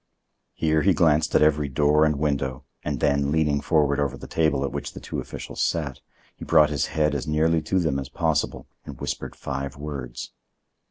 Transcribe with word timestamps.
Here 0.55 0.81
he 0.81 0.95
glanced 0.95 1.35
at 1.35 1.43
every 1.43 1.69
door 1.69 2.05
and 2.05 2.15
window; 2.15 2.63
and 2.83 2.99
then, 2.99 3.31
leaning 3.31 3.61
forward 3.61 3.99
over 3.99 4.17
the 4.17 4.25
table 4.25 4.63
at 4.65 4.71
which 4.71 4.93
the 4.93 4.99
two 4.99 5.19
officials 5.19 5.61
sat, 5.61 5.99
he 6.35 6.43
brought 6.43 6.71
his 6.71 6.87
head 6.87 7.13
as 7.13 7.27
nearly 7.27 7.61
to 7.61 7.77
them 7.77 7.99
as 7.99 8.09
possible 8.09 8.65
and 8.83 8.99
whispered 8.99 9.35
five 9.35 9.77
words. 9.77 10.31